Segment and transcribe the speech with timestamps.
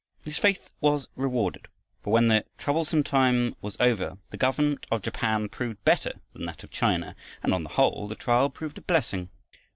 [0.23, 1.67] His faith was rewarded,
[2.01, 6.63] for when the troublous time was over, the government of Japan proved better than that
[6.63, 9.29] of China, and on the whole the trial proved a blessing.